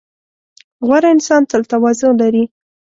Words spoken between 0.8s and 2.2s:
•غوره انسان تل تواضع